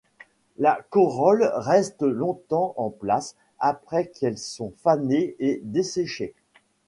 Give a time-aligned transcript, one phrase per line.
[0.57, 6.33] Les corolles restent longtemps en place après qu'elles sont fanées et desséchées.